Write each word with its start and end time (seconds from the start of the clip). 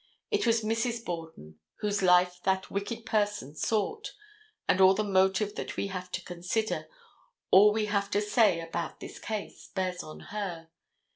It 0.31 0.47
was 0.47 0.63
Mrs. 0.63 1.05
Borden 1.05 1.59
whose 1.81 2.01
life 2.01 2.39
that 2.43 2.71
wicked 2.71 3.05
person 3.05 3.53
sought, 3.53 4.15
and 4.67 4.81
all 4.81 4.95
the 4.95 5.03
motive 5.03 5.53
that 5.53 5.77
we 5.77 5.89
have 5.89 6.11
to 6.13 6.21
consider, 6.25 6.87
all 7.51 7.71
we 7.71 7.85
have 7.85 8.09
to 8.09 8.19
say 8.19 8.59
about 8.61 8.99
this 8.99 9.19
case, 9.19 9.67
bears 9.75 10.01
on 10.01 10.19
her. 10.33 10.69